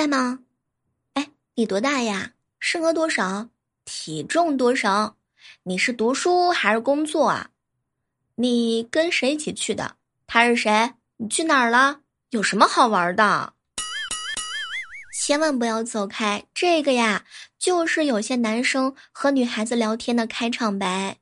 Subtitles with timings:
[0.00, 0.38] 在吗？
[1.12, 2.32] 哎，你多大呀？
[2.58, 3.50] 身高多少？
[3.84, 5.18] 体重多少？
[5.64, 7.50] 你是读书还是工作啊？
[8.36, 9.96] 你跟谁一起去的？
[10.26, 10.94] 他是谁？
[11.18, 12.00] 你去哪儿了？
[12.30, 13.52] 有什么好玩的？
[15.14, 17.26] 千万不要走开，这个呀，
[17.58, 21.18] 就是有些男生和女孩子聊天的开场白。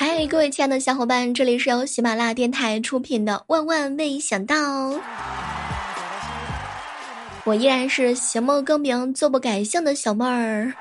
[0.00, 4.54] 嗨，各位亲爱的小伙伴，这里是由喜马拉雅电台出品的《万万没想到》，
[7.42, 10.72] 我依然是行不更名，坐不改姓的小妹儿。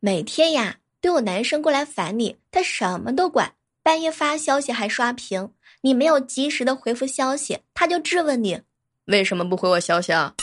[0.00, 3.52] 每天呀，都有男生过来烦你，他什么都管，
[3.84, 5.52] 半夜发消息还刷屏，
[5.82, 8.60] 你没有及时的回复消息，他就质问你
[9.04, 10.34] 为什么不回我消息啊？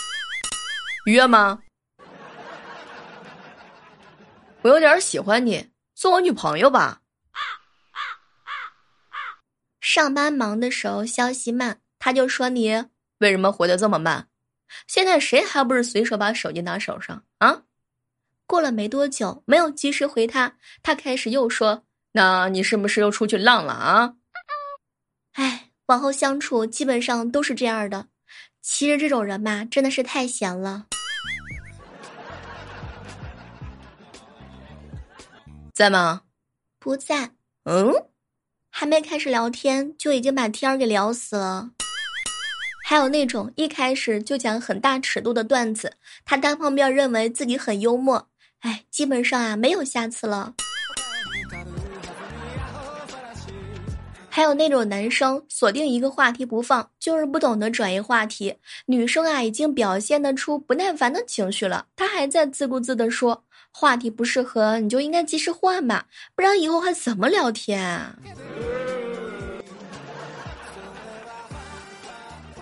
[1.06, 1.60] 约吗？
[4.68, 7.02] 我有点喜欢你，做我女朋友吧。
[9.80, 12.86] 上班忙的时候消息慢，他就说你
[13.20, 14.28] 为什么回的这么慢？
[14.86, 17.62] 现在谁还不是随手把手机拿手上啊？
[18.46, 24.16] 过了没多久，没有及时回他，他开始又说：“那你是不是又出去浪了啊？”
[25.34, 28.08] 哎，往后相处基本上都是这样的。
[28.62, 30.88] 其实这种人吧，真的是太闲了。
[35.78, 36.24] 在吗？
[36.80, 37.34] 不在。
[37.66, 37.94] 嗯，
[38.72, 41.70] 还没开始聊天就已经把天儿给聊死了。
[42.84, 45.94] 还有那种一开始就讲很大尺度的段子，
[46.26, 48.28] 他单方面认为自己很幽默。
[48.62, 50.56] 哎，基本上啊，没有下次了。
[54.38, 58.56] 还有那种男生锁定一个话题不放，就是不懂得转移话题。
[58.86, 66.04] 女生啊，已经表现得出不耐烦的情绪了，他还在自顾自的说话题不适合，你就应该及时换嘛，
[66.36, 68.00] 不然以后还怎么聊天？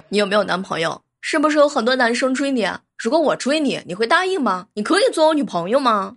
[0.08, 1.02] 你有没有男朋友？
[1.20, 2.66] 是不是有很多男生追你？
[2.98, 4.67] 如果我追你，你会答应吗？
[4.76, 6.16] 你可以做我女朋友吗？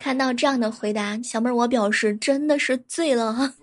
[0.00, 3.54] 看到这样的回答，小妹儿我表示真的是醉了。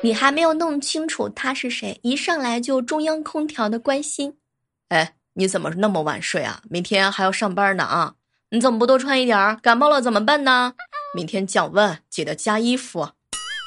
[0.00, 4.34] 你还没有弄清楚他是谁，一上来就中央空调的关心。
[4.88, 6.62] 哎，你怎么那么晚睡啊？
[6.70, 8.14] 明天还要上班呢啊！
[8.48, 9.56] 你怎么不多穿一点儿？
[9.62, 10.72] 感冒了怎么办呢？
[11.14, 13.06] 明天降温，记得加衣服。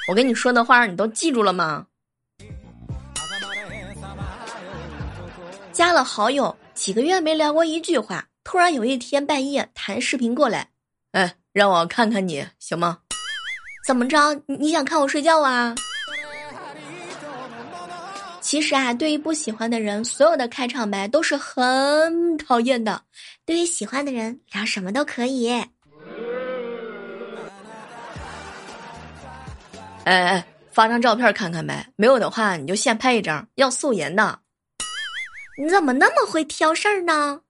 [0.09, 1.85] 我跟你说的话，你都记住了吗？
[5.72, 10.69] 加了好友几个月没聊过一句话，突然有一天半夜弹视频过来，
[11.12, 13.00] 哎，让我看看你行吗？
[13.85, 14.18] 怎么着？
[14.46, 15.75] 你想看我睡觉啊？
[18.40, 22.97] 其实啊，对于不喜欢的人，所有的开场白都是很讨厌的；
[23.46, 25.50] 对于喜欢的人，聊什么都可以。
[25.50, 25.69] 哎
[30.06, 34.40] 哎，发张照片看看呗，没有的话你就现拍一张，要素颜的。
[35.62, 37.41] 你怎么那么会挑事儿呢？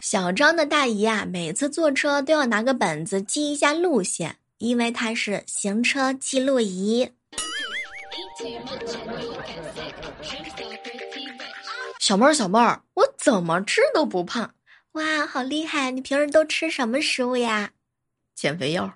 [0.00, 7.10] 小张的大姨啊，每次坐车都要拿个本子记一下路线，因为她是行车记录仪。
[12.00, 14.54] 小妹儿，小妹儿，我怎么吃都不胖，
[14.92, 15.90] 哇，好厉害！
[15.90, 17.72] 你平时都吃什么食物呀？
[18.34, 18.94] 减肥药。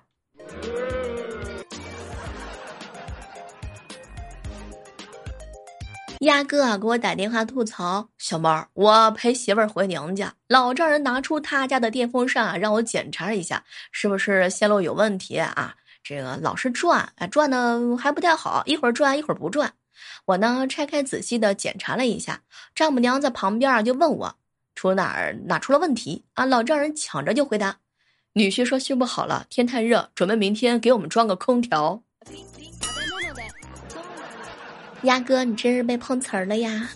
[6.23, 13.61] 鸭哥啊，给我打电话吐槽，小猫儿，我陪媳妇儿回娘家，老丈人拿出他家的电风扇啊，让我检查一下
[13.91, 15.75] 是不是线路有问题啊。
[16.01, 19.73] 这个老是转，啊，转的还不太好，一会儿转一会儿不转。
[20.25, 22.41] 我呢拆开仔细的检查了一下，
[22.73, 24.33] 丈母娘在旁边啊就问我
[24.75, 26.45] 出哪儿哪出了问题啊？
[26.45, 27.77] 老丈人抢着就回答，
[28.31, 32.01] 女婿说修不好了，天太热，准备明天给我们装个空调。
[35.03, 36.89] 鸭哥，你真是被碰瓷儿了呀！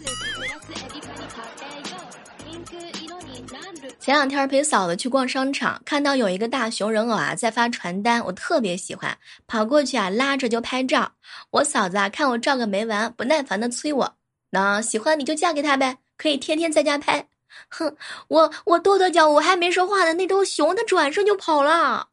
[4.00, 11.12] 前两天陪嫂子去逛商场，看到有一个大熊人偶啊在发传单，我特别喜欢，跑过去啊拉着就拍照。
[11.51, 14.15] 我嫂子啊看我照个没完，不耐烦的催我
[14.51, 17.27] ：“那喜欢你就嫁给他呗，可以天天在家拍。”
[17.68, 17.94] 哼，
[18.30, 22.07] 我我跺跺脚，我还没说话呢，那头熊它转身就跑了，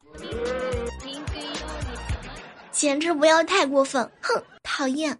[2.73, 4.03] 简直不要太过分！
[4.21, 5.17] 哼，讨厌。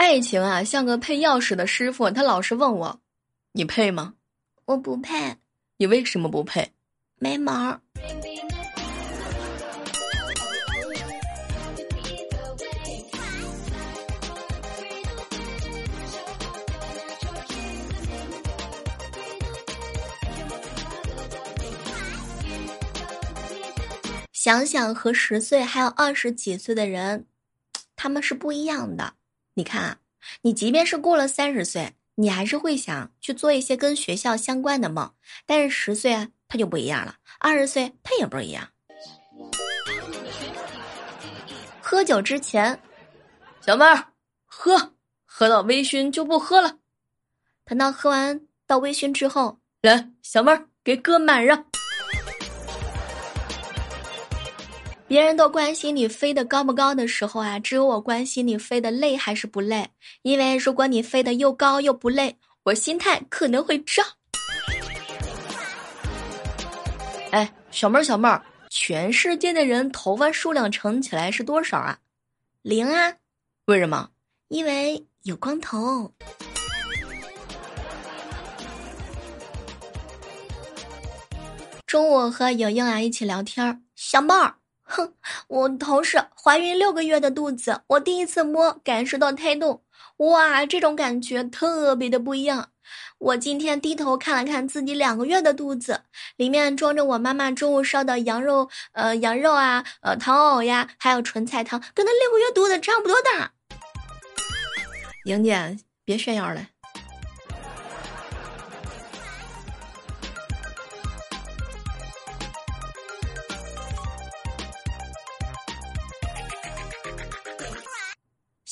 [0.00, 3.00] 爱情啊，像个配钥匙的师傅，他老是问我。
[3.52, 4.14] 你配吗？
[4.64, 5.36] 我不配。
[5.76, 6.72] 你为什么不配？
[7.16, 7.78] 没门儿。
[24.32, 27.26] 想想和十岁还有二十几岁的人，
[27.94, 29.12] 他们是不一样的。
[29.54, 29.98] 你看啊，
[30.42, 35.12] 你即便是过了三十岁，你还是会想去做一些跟学校相关的梦。
[35.46, 38.68] 但是十岁啊，他就不一样了；二十岁他也不一样。
[41.80, 42.80] 喝酒之前，
[43.60, 44.12] 小妹儿
[44.44, 44.94] 喝，
[45.24, 46.78] 喝到微醺就不喝了。
[47.64, 51.66] 等到喝完到微醺之后，来，小妹儿给哥满上。
[55.10, 59.84] 别人都关心你飞得高不高的时候啊，只有我关心你飞得累还是不累。
[60.22, 64.04] 因为如果你飞得又高又不累，我心态可能会炸。
[67.32, 71.98] 哎，小妹儿，小妹儿，全世界的人头发数量乘起来是多少啊？
[72.62, 73.12] 零啊？
[73.64, 74.08] 为什么？
[74.46, 76.08] 因为有光头。
[81.84, 84.54] 中午和莹莹啊一起聊天儿，小妹儿。
[84.90, 85.14] 哼，
[85.48, 89.82] 我同事怀孕六个月的肚子，我第一次摸，感受到胎动，
[90.18, 92.70] 哇，这种感觉特别的不一样。
[93.18, 96.00] 我今天低头看了看自己两个月的肚子，
[96.36, 103.52] 里面装着我妈妈中午烧的羊肉，呃，羊肉啊，呃，糖藕呀，还有纯菜汤，跟那六个月肚子差不多大。
[105.26, 106.66] 莹姐，别炫耀了。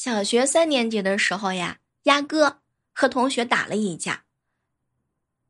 [0.08, 2.60] 小学三年级的时候呀，鸭哥
[2.94, 4.24] 和同学打了一架。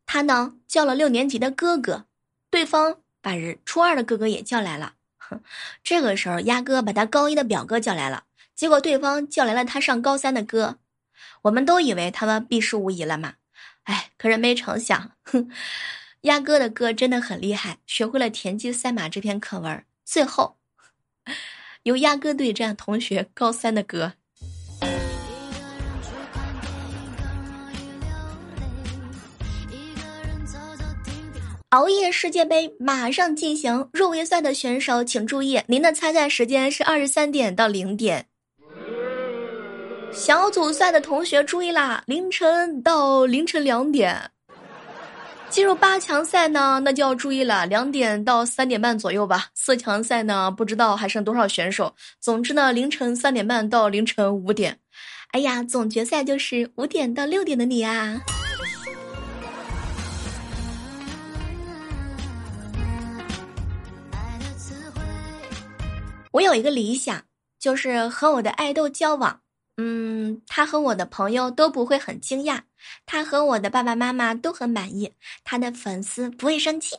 [0.04, 2.06] 他呢叫了六年级的哥哥，
[2.50, 4.94] 对方把人初二的哥哥也叫来了。
[5.84, 8.24] 这个时候鸭哥把他高一的表哥叫来了，
[8.56, 10.80] 结果对方叫来了他上高三的哥。
[11.42, 13.34] 我们都以为他们必输无疑了嘛，
[13.84, 15.48] 哎，可是没成想，哼，
[16.22, 19.84] 鸭哥的哥真的很厉害，学会了田忌赛马这篇课文。
[20.04, 20.58] 最后，
[21.84, 24.14] 由鸭哥对战同学高三的哥。
[31.70, 38.24] 熬夜世界杯马上进行，入围赛的选手请注意，您的参赛时间是二十三点到零点。
[40.10, 44.18] 小组赛的同学注意啦，凌晨到凌晨两点。
[45.50, 49.48] 进入八强赛呢，那就要注意了，两点到三点半左右吧。
[49.54, 51.94] 四强赛呢，不知道还剩多少选手。
[52.18, 54.78] 总之呢，凌晨三点半到凌晨五点。
[55.32, 58.18] 哎呀，总决赛就是五点到六点的你啊。
[66.32, 67.24] 我有一个理想，
[67.58, 69.40] 就是和我的爱豆交往。
[69.78, 72.60] 嗯，他和我的朋友都不会很惊讶，
[73.06, 76.96] 他和我的爸爸妈妈都很满意，他的粉丝不会生气。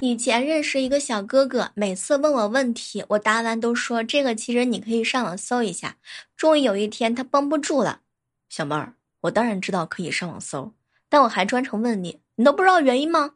[0.00, 5.96] 以前认识一个小哥哥，每次问我问题，我答完都说这个其实你可以上网搜一下。
[6.36, 8.00] 终于有一天，他绷不住了。
[8.48, 10.72] 小妹儿，我当然知道可以上网搜，
[11.08, 13.34] 但我还专程问你，你都不知道原因吗？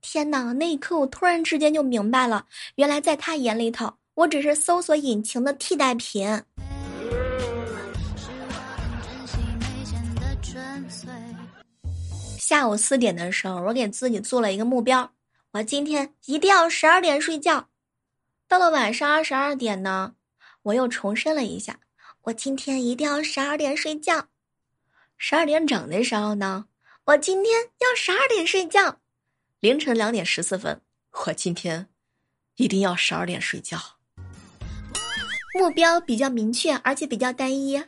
[0.00, 0.52] 天哪！
[0.52, 6.42] 那一刻我突然之间就明白了，原来在他眼里头，我只是搜索引擎的替代品。
[12.38, 15.12] 下午四点的时候，我给自己做了一个目标，
[15.52, 17.68] 我今天一定要十二点睡觉。
[18.48, 20.14] 到了晚上二十二点呢，
[20.64, 21.78] 我又重申了一下，
[22.22, 24.26] 我今天一定要十二点睡觉。
[25.24, 26.64] 十二点整的时候呢，
[27.04, 28.98] 我今天要十二点睡觉。
[29.60, 30.80] 凌晨两点十四分，
[31.26, 31.86] 我今天
[32.56, 33.78] 一定要十二点睡觉。
[35.56, 37.80] 目标比较明确，而且比较单一。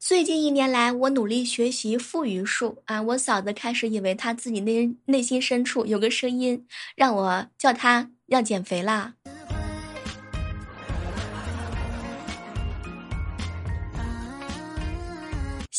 [0.00, 3.02] 最近一年来，我努力学习腹语术啊！
[3.02, 9.16] 我嫂子开始以为她自己内内心深处有个声音，让我叫她要减肥啦。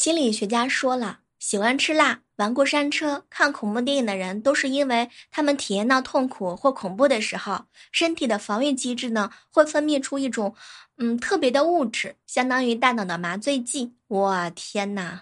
[0.04, 10.54] 心理学家说了，喜欢吃辣、玩过山车、看恐怖电影的人，都是因为他们体验到痛苦或恐怖的时候，身体的防御机制呢会分泌出一种，
[10.98, 13.94] 嗯，特别的物质，相当于大脑的麻醉剂。
[14.10, 15.22] 我天哪！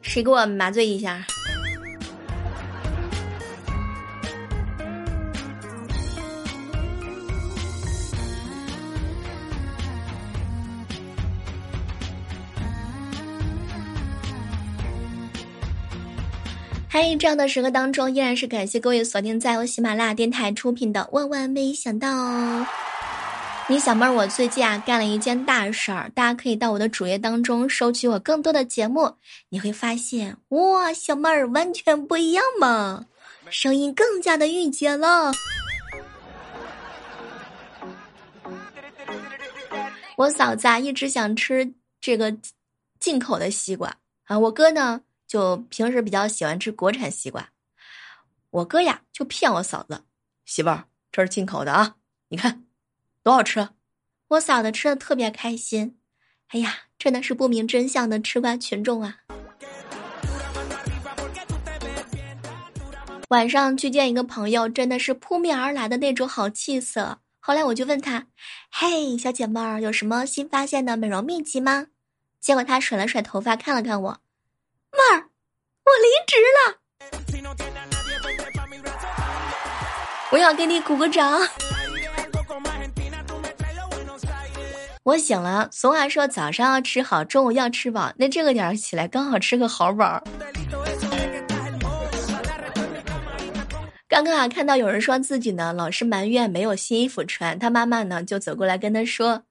[0.00, 1.26] 谁给我麻醉一下？
[16.94, 22.08] 嗨，这样的时刻当中，依然是感谢各位锁定在由喜马拉雅电台出品的《万万没想到》。
[23.68, 29.12] 你小妹儿，我最近啊干了一件大事儿，大家可以到我的主页当中收取我更多的节目，
[29.48, 33.04] 你会发现，哇，小妹儿完全不一样嘛，
[33.50, 35.32] 声音更加的御姐了。
[40.16, 42.32] 我嫂子啊一直想吃这个
[43.00, 43.92] 进口的西瓜
[44.26, 47.50] 啊，我哥呢就平时比较喜欢吃国产西瓜。
[48.50, 50.04] 我哥呀就骗我嫂子，
[50.44, 51.96] 媳妇儿这是进口的啊，
[52.28, 52.64] 你看
[53.22, 53.68] 多好吃。
[54.28, 55.98] 我嫂子吃的特别开心。
[56.48, 59.18] 哎呀，真的是不明真相的吃瓜群众啊！
[63.30, 67.18] 晚上去见一个朋友，真的是扑面而来的那种好气色。
[67.40, 68.28] 后来我就问他
[68.70, 71.88] ：“嘿，小姐妹儿，有什么新发现的美容秘籍吗？”
[72.38, 74.20] 结果他甩了甩头发，看了看我，
[74.94, 75.28] 妹儿，
[75.84, 76.60] 我离职了。
[80.30, 81.40] 我要给你鼓个掌。
[85.02, 90.22] 我醒了，俗话说早上要吃好，中午要吃饱，那这个点儿起来刚好吃个好饱。
[94.08, 99.42] 刚刚啊，看到有人说自己呢老是埋怨没有新衣服穿，他妈妈呢就走过来跟他说：“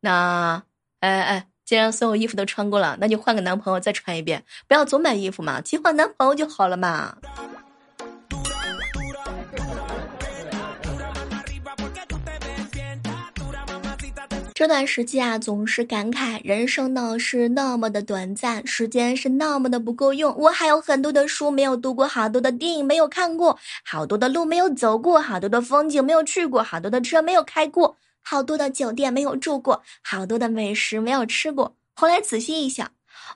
[0.00, 0.62] 那，
[1.00, 7.16] 哎哎，既然所有衣服都穿过了，那就换个男朋友再穿一遍，不要总买衣服嘛，替换男朋友就好了嘛。”
[14.52, 20.36] 这段时间啊，总是感慨人生呢是那么的短暂，时间是那么的不够用。
[20.36, 31.76] 我还有很多的书没有读过，好多的电影没有看过，好多的路没有走过，好多的风景没有去过，好多的车没有开过，好多的酒店没有住过，好多的美食没有吃过。
[31.94, 32.90] 后来仔细一想，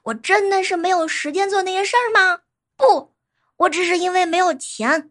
[0.05, 2.41] 我真的是没有时间做那些事儿吗？
[2.77, 3.13] 不，
[3.57, 5.11] 我只是因为没有钱。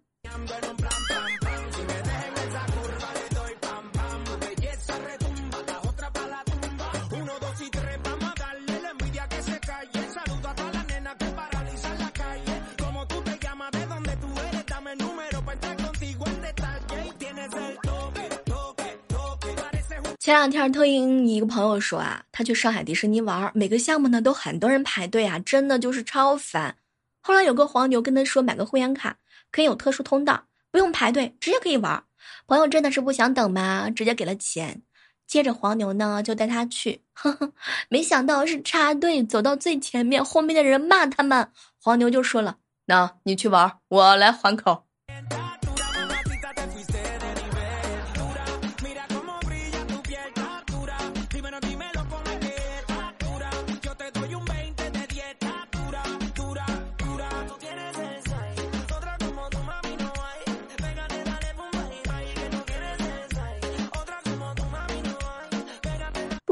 [20.25, 26.75] 前两天听一个朋友说啊，他去上海迪士尼玩，每个项目呢都很多人排队啊，真的就是超烦。
[27.21, 29.15] 后来有个黄牛跟他说，买个会员卡
[29.51, 32.03] 可以有特殊通道，不用排队，直接可以玩。
[32.47, 33.87] 朋友真的是不想等吗？
[33.91, 34.81] 直接给了钱。
[35.27, 37.53] 接着黄牛呢就带他去，呵呵，
[37.89, 44.85] 没想到是插队走到最前面，后面的人骂他们，黄牛就说了：“那你去玩，我来还口。”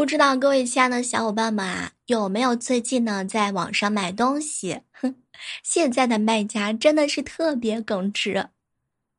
[0.03, 4.81] 不知道各位亲爱的小伙伴们啊，有没有最近呢在网上买东西？
[4.91, 5.15] 哼，
[5.63, 8.49] 现在的卖家真的是特别耿直。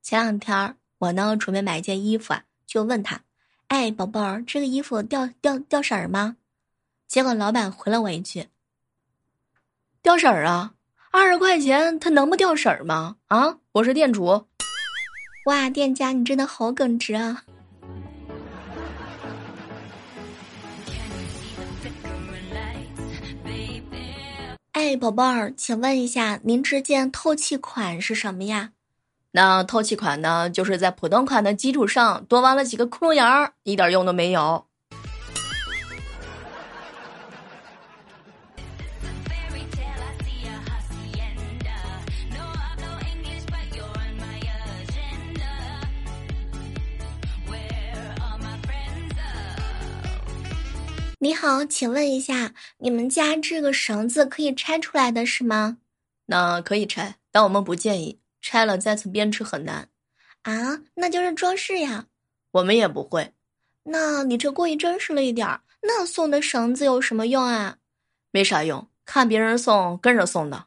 [0.03, 3.23] 前两天我呢准备买一件衣服啊，就问他
[3.69, 6.37] ：“哎，宝贝儿，这个衣服掉掉掉色儿吗？”
[7.09, 8.49] 结果老板回了我一句
[10.03, 10.75] ：“掉色儿啊，
[11.11, 13.17] 二十块钱它能不掉色儿吗？
[13.29, 14.45] 啊，我是店主。”
[15.49, 17.43] 哇，店家你真的好耿直啊！
[24.85, 28.73] 哎，宝贝儿，请问一下，您这件透气款是什么呀？
[29.31, 34.67] 那透气款呢，就是在普通款的基础上多挖了几个窟窿眼儿，一点用都没有。
[51.25, 55.79] 你好，请问一下，你们家这个绳子可以拆出来的是吗？
[56.27, 59.89] 那可以拆，但我们不建议拆了再次编织很难。
[60.43, 62.05] 啊，那就是装饰呀。
[62.51, 63.33] 我们也不会。
[63.85, 65.63] 那你这过于真实了一点儿。
[65.81, 67.79] 那送的绳子有什么用啊？
[68.31, 70.67] 没啥用，看别人送跟着送的。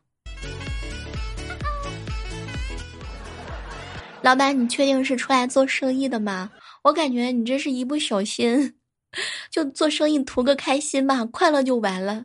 [4.24, 6.50] 老板，你确定是出来做生意的吗？
[6.82, 8.74] 我感觉你这是一不小心。
[9.50, 12.24] 就做生意图个开心吧，快乐就完了。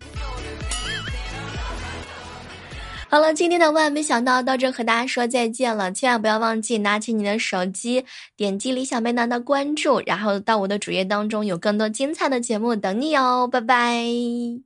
[3.08, 14.62] 好了，今天的万没想到到这和大家说再见了，千万不要忘记拿起你的手机，点击李小妹男的关注，然后到我的主页当中有更多精彩的节目等你哦，拜拜。